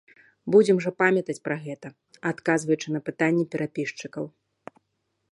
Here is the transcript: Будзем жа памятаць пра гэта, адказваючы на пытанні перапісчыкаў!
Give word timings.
Будзем 0.53 0.77
жа 0.85 0.91
памятаць 1.01 1.35
пра 1.47 1.57
гэта, 1.65 1.91
адказваючы 2.31 2.87
на 2.95 3.01
пытанні 3.09 3.45
перапісчыкаў! 3.57 4.25